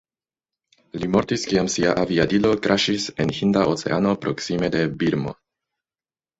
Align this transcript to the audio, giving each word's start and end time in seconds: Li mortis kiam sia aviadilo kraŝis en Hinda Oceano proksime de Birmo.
Li 1.01 1.09
mortis 1.15 1.43
kiam 1.51 1.69
sia 1.73 1.91
aviadilo 2.05 2.55
kraŝis 2.65 3.07
en 3.27 3.35
Hinda 3.43 3.69
Oceano 3.77 4.17
proksime 4.27 4.73
de 4.79 4.85
Birmo. 5.01 5.39